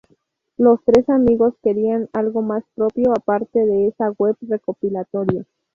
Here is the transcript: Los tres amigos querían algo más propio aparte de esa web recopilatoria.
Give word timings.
Los 0.57 0.83
tres 0.83 1.07
amigos 1.09 1.53
querían 1.61 2.09
algo 2.11 2.41
más 2.41 2.63
propio 2.73 3.11
aparte 3.15 3.59
de 3.67 3.89
esa 3.89 4.09
web 4.17 4.35
recopilatoria. 4.47 5.45